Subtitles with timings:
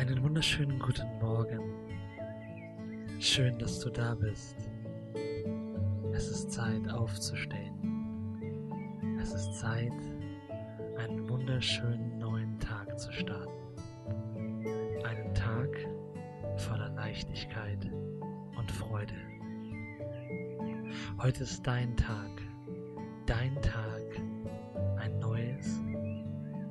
[0.00, 1.60] Einen wunderschönen guten Morgen.
[3.18, 4.56] Schön, dass du da bist.
[6.14, 7.74] Es ist Zeit aufzustehen.
[9.20, 9.92] Es ist Zeit,
[10.96, 13.52] einen wunderschönen neuen Tag zu starten.
[15.04, 15.68] Einen Tag
[16.56, 17.84] voller Leichtigkeit
[18.56, 19.12] und Freude.
[21.18, 22.40] Heute ist dein Tag,
[23.26, 24.02] dein Tag,
[24.96, 25.78] ein neues,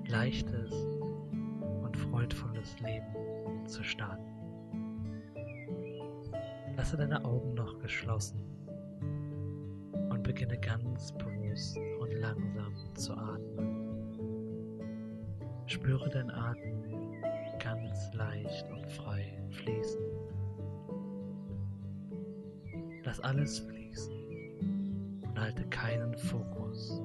[0.07, 0.98] leichtes
[2.29, 4.23] freudvolles Leben zu starten.
[6.77, 8.41] Lasse deine Augen noch geschlossen
[10.09, 13.89] und beginne ganz bewusst und langsam zu atmen.
[15.65, 16.83] Spüre dein Atem
[17.59, 20.01] ganz leicht und frei fließen.
[23.03, 27.01] Lass alles fließen und halte keinen Fokus.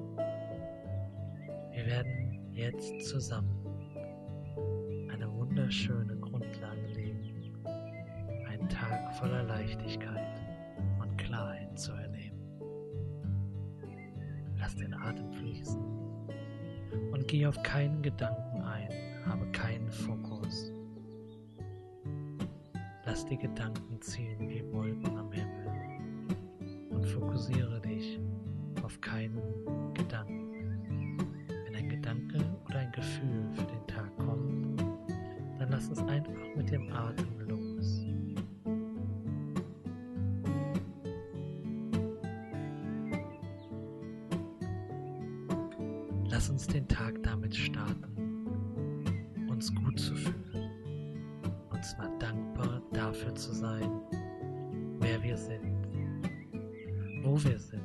[1.72, 3.73] Wir werden jetzt zusammen
[5.44, 7.20] wunderschöne Grundlage legen,
[8.48, 10.40] einen Tag voller Leichtigkeit
[10.98, 12.40] und Klarheit zu erleben.
[14.58, 15.78] Lass den Atem fließen
[17.12, 18.88] und geh auf keinen Gedanken ein,
[19.26, 20.72] habe keinen Fokus.
[23.04, 26.30] Lass die Gedanken ziehen wie Wolken am Himmel
[26.88, 28.18] und fokussiere dich
[28.82, 29.42] auf keinen
[29.92, 30.53] Gedanken.
[35.84, 38.04] Lass es einfach mit dem Atem los.
[46.30, 48.46] Lass uns den Tag damit starten,
[49.48, 50.70] uns gut zu fühlen,
[51.70, 53.90] und zwar dankbar dafür zu sein,
[55.00, 55.86] wer wir sind,
[57.22, 57.82] wo wir sind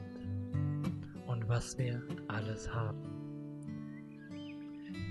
[1.28, 3.09] und was wir alles haben.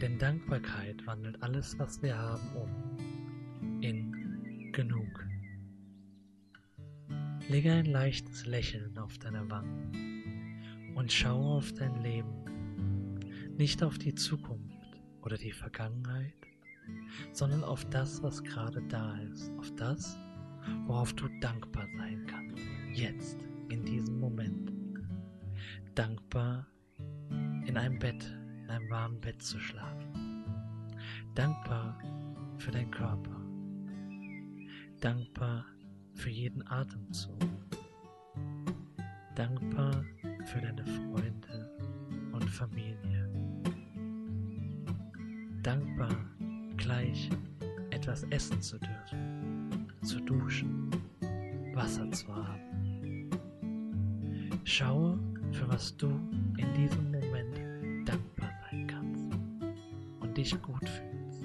[0.01, 3.81] Denn Dankbarkeit wandelt alles, was wir haben, um.
[3.83, 4.19] In
[4.73, 5.27] genug.
[7.49, 13.19] Lege ein leichtes Lächeln auf deine Wangen und schaue auf dein Leben,
[13.57, 16.35] nicht auf die Zukunft oder die Vergangenheit,
[17.33, 20.17] sondern auf das, was gerade da ist, auf das,
[20.87, 23.39] worauf du dankbar sein kannst, jetzt,
[23.71, 24.73] in diesem Moment.
[25.97, 26.69] Dankbar
[27.67, 28.38] in einem Bett,
[28.69, 30.45] in einem warmen Bett zu schlafen.
[31.35, 31.99] Dankbar
[32.59, 33.41] für deinen Körper.
[35.01, 35.65] Dankbar
[36.15, 37.39] für jeden Atemzug.
[39.35, 40.05] Dankbar
[40.45, 41.71] für deine Freunde
[42.33, 43.31] und Familie.
[45.63, 46.15] Dankbar,
[46.77, 47.31] gleich
[47.91, 50.91] etwas essen zu dürfen, zu duschen,
[51.75, 53.31] Wasser zu haben.
[54.65, 55.19] Schaue,
[55.53, 56.09] für was du
[56.59, 57.28] in diesem Moment
[60.39, 61.43] dich gut fühlst.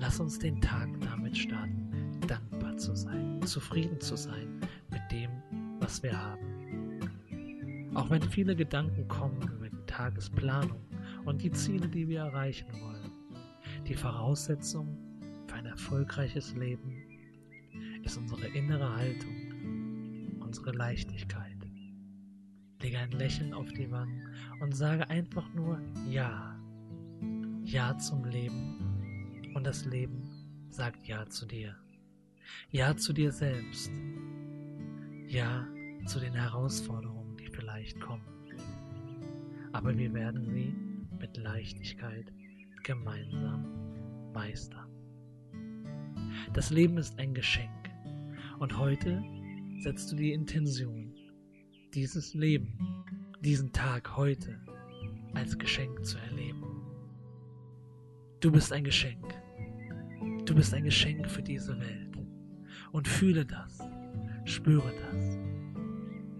[0.00, 5.30] Lass uns den Tag damit starten, dankbar zu sein, zufrieden zu sein mit dem,
[5.78, 7.90] was wir haben.
[7.94, 10.80] Auch wenn viele Gedanken kommen über die Tagesplanung
[11.26, 13.12] und die Ziele, die wir erreichen wollen.
[13.86, 14.96] Die Voraussetzung
[15.46, 17.02] für ein erfolgreiches Leben
[18.04, 21.56] ist unsere innere Haltung, unsere Leichtigkeit.
[22.80, 24.28] Lege ein Lächeln auf die Wangen
[24.60, 25.78] und sage einfach nur
[26.08, 26.57] Ja.
[27.70, 31.76] Ja zum Leben und das Leben sagt Ja zu dir.
[32.70, 33.90] Ja zu dir selbst.
[35.26, 35.68] Ja
[36.06, 38.24] zu den Herausforderungen, die vielleicht kommen.
[39.72, 40.74] Aber wir werden sie
[41.20, 42.32] mit Leichtigkeit
[42.84, 43.66] gemeinsam
[44.32, 44.88] meistern.
[46.54, 47.90] Das Leben ist ein Geschenk
[48.60, 49.22] und heute
[49.80, 51.14] setzt du die Intention,
[51.92, 53.04] dieses Leben,
[53.42, 54.58] diesen Tag heute
[55.34, 56.57] als Geschenk zu erleben.
[58.40, 59.34] Du bist ein Geschenk.
[60.44, 62.16] Du bist ein Geschenk für diese Welt.
[62.92, 63.80] Und fühle das,
[64.44, 65.38] spüre das.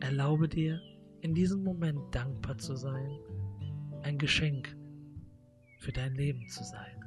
[0.00, 0.80] Erlaube dir,
[1.22, 3.18] in diesem Moment dankbar zu sein,
[4.02, 4.76] ein Geschenk
[5.80, 7.04] für dein Leben zu sein,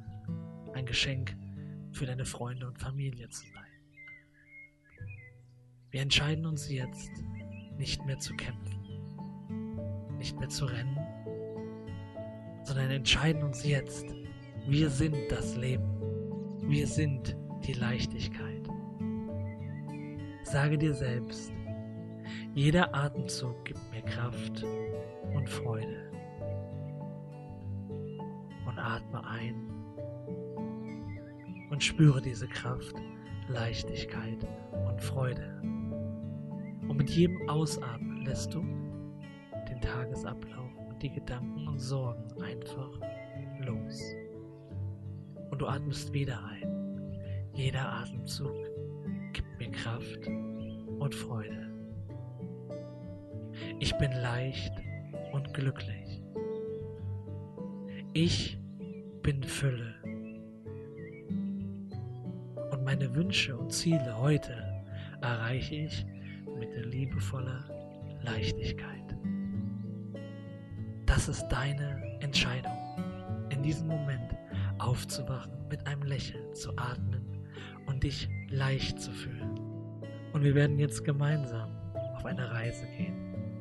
[0.74, 1.34] ein Geschenk
[1.92, 3.62] für deine Freunde und Familie zu sein.
[5.90, 7.10] Wir entscheiden uns jetzt,
[7.78, 8.78] nicht mehr zu kämpfen,
[10.18, 10.98] nicht mehr zu rennen,
[12.64, 14.06] sondern entscheiden uns jetzt,
[14.66, 16.00] wir sind das Leben,
[16.62, 17.36] wir sind
[17.66, 18.68] die Leichtigkeit.
[20.44, 21.52] Sage dir selbst,
[22.54, 24.64] jeder Atemzug gibt mir Kraft
[25.34, 26.10] und Freude.
[28.66, 29.54] Und atme ein
[31.70, 32.94] und spüre diese Kraft,
[33.48, 34.46] Leichtigkeit
[34.86, 35.60] und Freude.
[35.62, 38.60] Und mit jedem Ausatmen lässt du
[39.68, 42.90] den Tagesablauf und die Gedanken und Sorgen einfach
[43.66, 44.00] los.
[45.52, 47.12] Und du atmest wieder ein.
[47.52, 48.56] Jeder Atemzug
[49.34, 50.26] gibt mir Kraft
[50.98, 51.70] und Freude.
[53.78, 54.72] Ich bin leicht
[55.32, 56.22] und glücklich.
[58.14, 58.58] Ich
[59.22, 59.94] bin Fülle.
[62.70, 64.54] Und meine Wünsche und Ziele heute
[65.20, 66.06] erreiche ich
[66.58, 67.64] mit liebevoller
[68.22, 69.16] Leichtigkeit.
[71.04, 72.72] Das ist deine Entscheidung,
[73.50, 74.34] in diesem Moment
[74.82, 77.46] aufzuwachen, mit einem Lächeln zu atmen
[77.86, 79.58] und dich leicht zu fühlen.
[80.32, 81.70] Und wir werden jetzt gemeinsam
[82.14, 83.14] auf eine Reise gehen.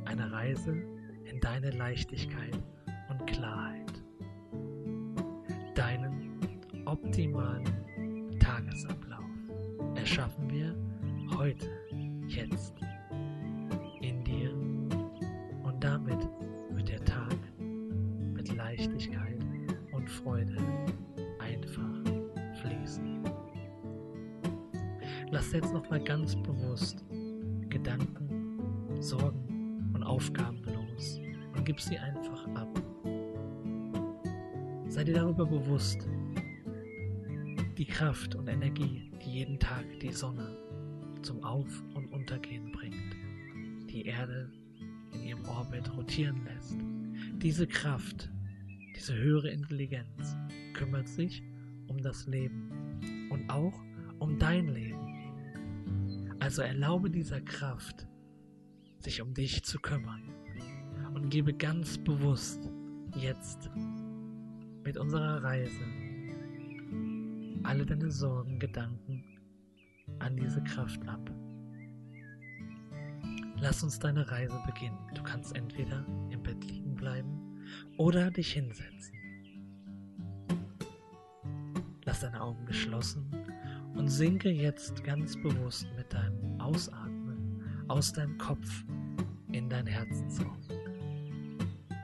[0.05, 0.71] Eine Reise
[1.25, 2.57] in deine Leichtigkeit
[3.09, 3.91] und Klarheit.
[5.75, 6.49] Deinen
[6.85, 9.29] optimalen Tagesablauf
[9.95, 10.75] erschaffen wir
[11.37, 11.69] heute,
[12.27, 12.73] jetzt,
[25.51, 27.03] Lass jetzt noch mal ganz bewusst
[27.67, 31.19] Gedanken, Sorgen und Aufgaben los
[31.53, 32.69] und gib sie einfach ab.
[34.87, 36.07] Sei dir darüber bewusst,
[37.77, 40.55] die Kraft und Energie, die jeden Tag die Sonne
[41.21, 43.13] zum Auf- und Untergehen bringt,
[43.89, 44.49] die Erde
[45.11, 46.77] in ihrem Orbit rotieren lässt.
[47.41, 48.31] Diese Kraft,
[48.95, 50.37] diese höhere Intelligenz
[50.73, 51.43] kümmert sich
[51.87, 53.77] um das Leben und auch
[54.19, 55.00] um dein Leben.
[56.41, 58.07] Also erlaube dieser Kraft,
[58.97, 60.23] sich um dich zu kümmern
[61.13, 62.67] und gebe ganz bewusst
[63.15, 63.69] jetzt
[64.83, 65.85] mit unserer Reise
[67.61, 69.23] alle deine Sorgen, Gedanken
[70.17, 71.29] an diese Kraft ab.
[73.57, 74.97] Lass uns deine Reise beginnen.
[75.13, 77.61] Du kannst entweder im Bett liegen bleiben
[77.97, 79.13] oder dich hinsetzen.
[82.03, 83.29] Lass deine Augen geschlossen
[83.95, 88.85] und sinke jetzt ganz bewusst mit deinem Ausatmen aus deinem Kopf
[89.51, 90.57] in dein Herzensraum,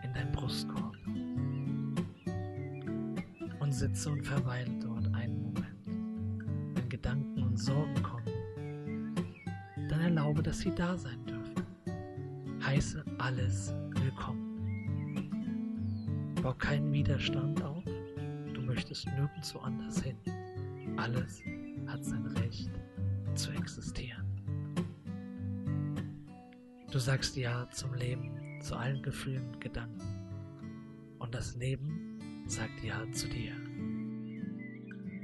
[0.03, 0.95] in dein Brustkorb
[3.59, 5.87] und sitze und verweile dort einen Moment.
[6.75, 9.15] Wenn Gedanken und Sorgen kommen,
[9.89, 11.65] dann erlaube, dass sie da sein dürfen.
[12.63, 14.47] Heiße alles willkommen.
[16.41, 17.83] Bau keinen Widerstand auf,
[18.53, 20.17] du möchtest nirgendwo anders hin.
[20.97, 21.41] Alles
[21.87, 22.71] hat sein Recht
[23.35, 24.25] zu existieren.
[26.91, 30.01] Du sagst Ja zum Leben, zu allen Gefühlen und Gedanken.
[31.19, 33.53] Und das Leben sagt Ja zu dir.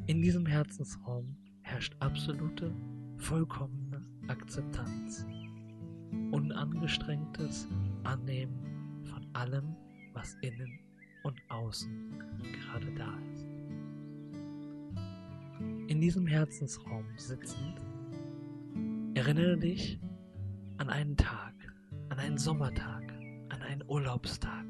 [0.07, 2.73] In diesem Herzensraum herrscht absolute,
[3.17, 5.25] vollkommene Akzeptanz.
[6.31, 7.67] Unangestrengtes
[8.03, 9.75] Annehmen von allem,
[10.13, 10.79] was innen
[11.23, 13.52] und außen gerade da ist.
[15.87, 17.81] In diesem Herzensraum sitzend,
[19.15, 19.99] erinnere dich
[20.77, 21.53] an einen Tag,
[22.09, 23.11] an einen Sommertag,
[23.49, 24.65] an einen Urlaubstag,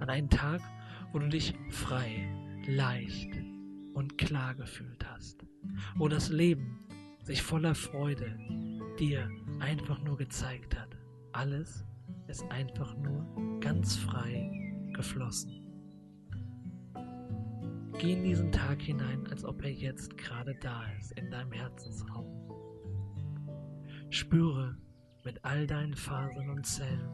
[0.00, 0.60] an einen Tag,
[1.12, 2.28] wo du dich frei,
[2.66, 3.30] leicht
[3.94, 5.44] und klar gefühlt hast,
[5.96, 6.86] wo das Leben
[7.22, 8.38] sich voller Freude
[8.98, 9.30] dir
[9.60, 10.96] einfach nur gezeigt hat.
[11.32, 11.84] Alles
[12.26, 13.26] ist einfach nur
[13.60, 14.50] ganz frei
[14.94, 15.57] geflossen.
[17.98, 22.48] Geh in diesen Tag hinein, als ob er jetzt gerade da ist, in deinem Herzensraum.
[24.08, 24.76] Spüre
[25.24, 27.10] mit all deinen Fasern und Zellen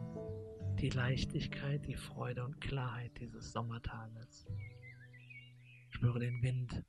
[0.79, 4.45] die Leichtigkeit, die Freude und Klarheit dieses Sommertages.
[5.89, 6.83] Spüre den Wind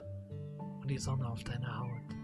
[0.58, 2.14] und die Sonne auf deiner Haut.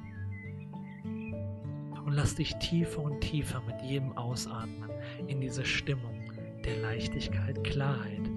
[2.04, 4.90] Und lass dich tiefer und tiefer mit jedem Ausatmen
[5.26, 6.30] in diese Stimmung
[6.66, 8.28] der Leichtigkeit, Klarheit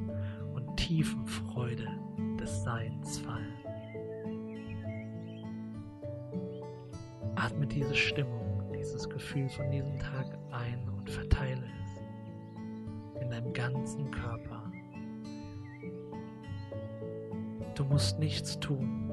[0.54, 1.90] und tiefen Freude
[2.46, 3.54] des Seins fallen.
[7.36, 14.12] Atme diese Stimmung, dieses Gefühl von diesem Tag ein und verteile es in deinem ganzen
[14.12, 14.72] Körper.
[17.74, 19.10] Du musst nichts tun.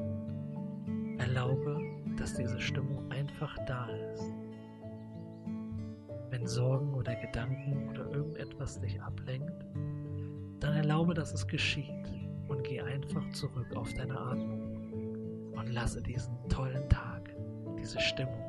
[1.18, 1.80] Erlaube,
[2.18, 4.30] dass diese Stimmung einfach da ist.
[6.28, 9.64] Wenn Sorgen oder Gedanken oder irgendetwas dich ablenkt,
[10.60, 12.11] dann erlaube, dass es geschieht
[12.48, 17.34] und geh einfach zurück auf deine Atmung und lasse diesen tollen Tag,
[17.78, 18.42] diese Stimmung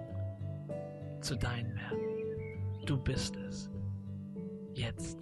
[1.21, 2.85] zu dein werden.
[2.85, 3.69] Du bist es.
[4.73, 5.19] Jetzt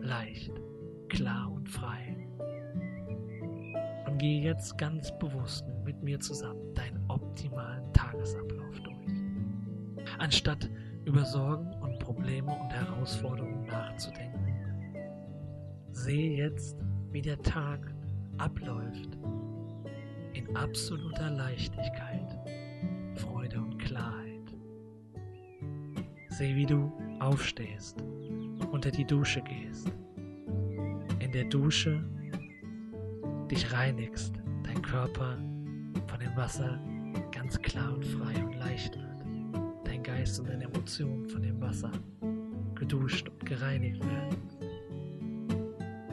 [0.00, 0.52] leicht,
[1.08, 2.16] klar und frei.
[4.06, 10.06] Und gehe jetzt ganz bewusst mit mir zusammen deinen optimalen Tagesablauf durch.
[10.18, 10.70] Anstatt
[11.04, 14.46] über Sorgen und Probleme und Herausforderungen nachzudenken,
[15.92, 16.76] sehe jetzt,
[17.10, 17.92] wie der Tag
[18.40, 19.18] abläuft.
[20.32, 22.38] in absoluter Leichtigkeit,
[23.16, 24.56] Freude und Klarheit.
[26.28, 28.02] Seh, wie du aufstehst,
[28.70, 29.92] unter die Dusche gehst,
[31.18, 32.02] in der Dusche
[33.50, 35.36] dich reinigst, dein Körper
[36.06, 36.78] von dem Wasser
[37.32, 39.24] ganz klar und frei und leicht wird,
[39.84, 41.90] dein Geist und deine Emotionen von dem Wasser
[42.76, 44.38] geduscht und gereinigt werden.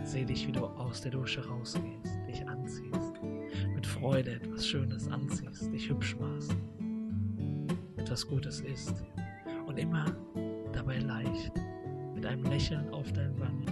[0.07, 3.13] Seh dich, wie du aus der Dusche rausgehst, dich anziehst,
[3.75, 6.55] mit Freude etwas Schönes anziehst, dich hübsch machst,
[7.97, 9.03] etwas Gutes isst
[9.65, 10.05] und immer
[10.71, 11.51] dabei leicht
[12.15, 13.65] mit einem Lächeln auf deinen Wangen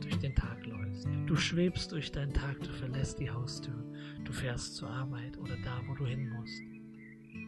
[0.00, 1.06] durch den Tag läufst.
[1.26, 3.84] Du schwebst durch deinen Tag, du verlässt die Haustür,
[4.24, 6.60] du fährst zur Arbeit oder da, wo du hin musst.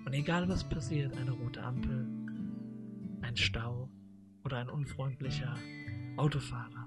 [0.07, 2.07] Und egal was passiert, eine rote Ampel,
[3.23, 3.91] ein Stau
[4.45, 5.57] oder ein unfreundlicher
[6.17, 6.82] Autofahrer,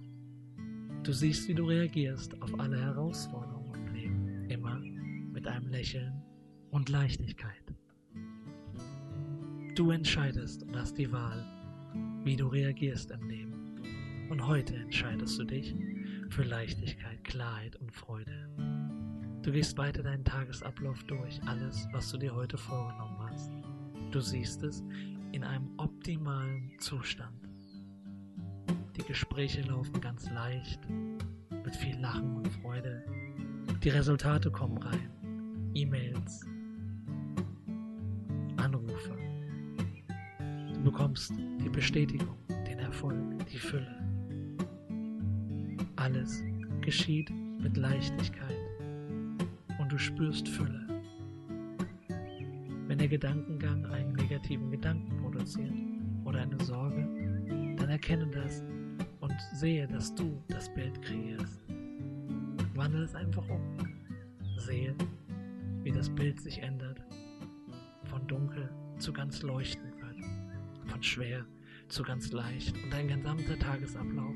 [1.06, 6.24] Du siehst, wie du reagierst auf alle Herausforderungen im Leben, immer mit einem Lächeln
[6.72, 7.76] und Leichtigkeit.
[9.76, 11.46] Du entscheidest und hast die Wahl,
[12.24, 14.28] wie du reagierst im Leben.
[14.32, 15.76] Und heute entscheidest du dich
[16.30, 18.50] für Leichtigkeit, Klarheit und Freude.
[19.44, 23.52] Du gehst weiter deinen Tagesablauf durch, alles, was du dir heute vorgenommen hast.
[24.10, 24.84] Du siehst es
[25.34, 27.45] in einem optimalen Zustand.
[28.98, 30.80] Die Gespräche laufen ganz leicht,
[31.50, 33.04] mit viel Lachen und Freude.
[33.84, 35.10] Die Resultate kommen rein.
[35.74, 36.46] E-Mails,
[38.56, 39.18] Anrufe.
[40.74, 41.34] Du bekommst
[41.64, 44.02] die Bestätigung, den Erfolg, die Fülle.
[45.98, 46.42] Alles
[46.80, 48.56] geschieht mit Leichtigkeit
[49.78, 50.88] und du spürst Fülle.
[52.88, 55.74] Wenn der Gedankengang einen negativen Gedanken produziert
[56.24, 57.06] oder eine Sorge,
[57.76, 58.64] dann erkenne das
[59.26, 61.64] und sehe, dass du das Bild kreierst.
[62.76, 63.62] Wandle es einfach um.
[64.58, 64.96] Sehe,
[65.82, 67.02] wie das Bild sich ändert.
[68.04, 70.18] Von dunkel zu ganz leuchtend wird.
[70.86, 71.44] Von schwer
[71.88, 72.76] zu ganz leicht.
[72.84, 74.36] Und dein gesamter Tagesablauf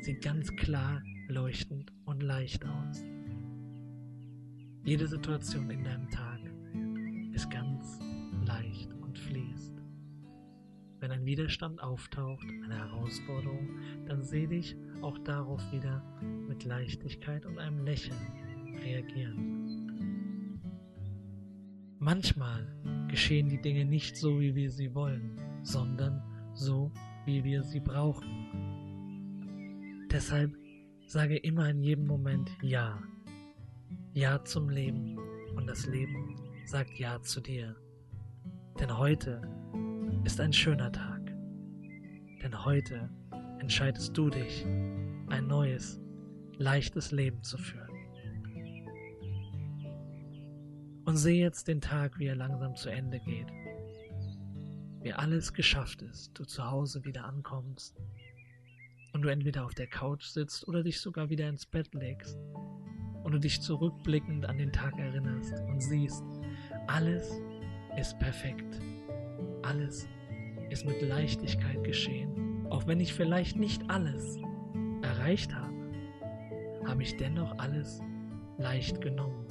[0.00, 3.04] sieht ganz klar, leuchtend und leicht aus.
[4.84, 6.40] Jede Situation in deinem Tag
[7.34, 7.69] ist ganz
[11.10, 13.68] Wenn ein Widerstand auftaucht, eine Herausforderung,
[14.06, 16.04] dann seh dich auch darauf wieder
[16.46, 18.16] mit Leichtigkeit und einem Lächeln
[18.84, 20.60] reagieren.
[21.98, 22.72] Manchmal
[23.08, 25.32] geschehen die Dinge nicht so, wie wir sie wollen,
[25.64, 26.22] sondern
[26.54, 26.92] so,
[27.24, 28.46] wie wir sie brauchen.
[30.12, 30.56] Deshalb
[31.06, 33.02] sage immer in jedem Moment Ja.
[34.12, 35.18] Ja zum Leben
[35.56, 36.36] und das Leben
[36.66, 37.74] sagt Ja zu dir.
[38.78, 39.42] Denn heute
[40.24, 41.20] ist ein schöner Tag.
[42.42, 43.10] Denn heute
[43.58, 44.64] entscheidest du dich,
[45.28, 46.00] ein neues,
[46.58, 47.88] leichtes Leben zu führen.
[51.04, 53.48] Und sehe jetzt den Tag, wie er langsam zu Ende geht.
[55.02, 57.96] Wie alles geschafft ist, du zu Hause wieder ankommst
[59.12, 62.38] und du entweder auf der Couch sitzt oder dich sogar wieder ins Bett legst
[63.24, 66.22] und du dich zurückblickend an den Tag erinnerst und siehst,
[66.86, 67.40] alles
[67.98, 68.80] ist perfekt.
[69.62, 70.08] Alles
[70.70, 72.66] ist mit Leichtigkeit geschehen.
[72.70, 74.38] Auch wenn ich vielleicht nicht alles
[75.02, 75.74] erreicht habe,
[76.86, 78.00] habe ich dennoch alles
[78.58, 79.46] leicht genommen.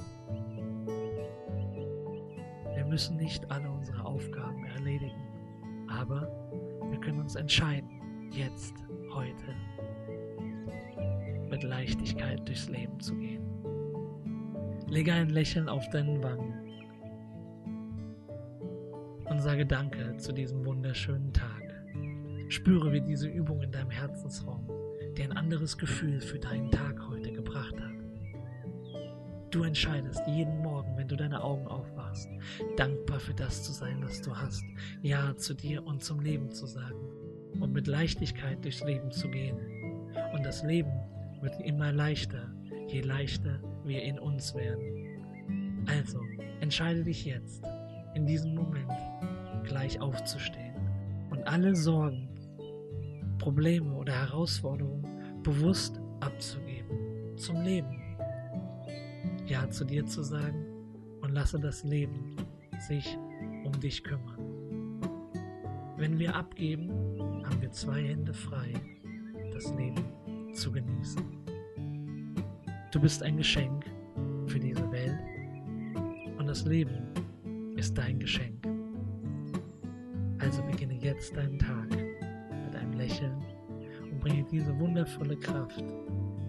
[2.74, 5.22] Wir müssen nicht alle unsere Aufgaben erledigen,
[5.88, 6.22] aber
[6.90, 7.88] wir können uns entscheiden,
[8.32, 8.74] jetzt,
[9.12, 9.54] heute,
[11.50, 13.44] mit Leichtigkeit durchs Leben zu gehen.
[14.86, 16.69] Lege ein Lächeln auf deinen Wangen
[19.30, 21.62] und sage Danke zu diesem wunderschönen Tag.
[22.48, 24.68] Spüre, wie diese Übung in deinem Herzensraum
[25.16, 27.92] dir ein anderes Gefühl für deinen Tag heute gebracht hat.
[29.52, 32.28] Du entscheidest jeden Morgen, wenn du deine Augen aufwachst,
[32.76, 34.64] dankbar für das zu sein, was du hast,
[35.00, 37.00] Ja zu dir und zum Leben zu sagen
[37.60, 39.56] und mit Leichtigkeit durchs Leben zu gehen.
[40.34, 40.92] Und das Leben
[41.40, 42.52] wird immer leichter,
[42.88, 45.86] je leichter wir in uns werden.
[45.86, 46.20] Also,
[46.60, 47.64] entscheide dich jetzt,
[48.14, 48.90] in diesem Moment,
[49.70, 50.74] gleich aufzustehen
[51.30, 52.28] und alle Sorgen,
[53.38, 55.06] Probleme oder Herausforderungen
[55.44, 57.96] bewusst abzugeben, zum Leben.
[59.46, 60.66] Ja zu dir zu sagen
[61.20, 62.34] und lasse das Leben
[62.88, 63.16] sich
[63.64, 65.00] um dich kümmern.
[65.96, 66.90] Wenn wir abgeben,
[67.44, 68.72] haben wir zwei Hände frei,
[69.52, 70.04] das Leben
[70.52, 71.22] zu genießen.
[72.90, 73.84] Du bist ein Geschenk
[74.48, 75.20] für diese Welt
[76.38, 77.14] und das Leben
[77.76, 78.59] ist dein Geschenk.
[80.40, 83.42] Also beginne jetzt deinen Tag mit einem Lächeln
[84.10, 85.84] und bringe diese wundervolle Kraft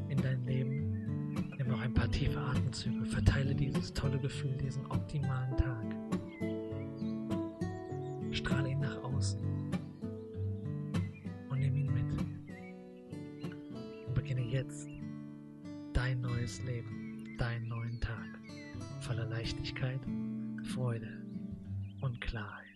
[0.08, 1.34] in dein Leben.
[1.58, 3.06] Nimm noch ein paar tiefe Atemzüge.
[3.06, 5.86] Verteile dieses tolle Gefühl, diesen optimalen Tag.
[8.32, 9.40] Strahle ihn nach außen
[11.50, 12.20] und nimm ihn mit.
[14.08, 14.88] Und beginne jetzt
[15.94, 18.40] dein neues Leben, deinen neuen Tag
[19.02, 20.00] voller Leichtigkeit,
[20.64, 21.10] Freude
[22.02, 22.71] und Klarheit.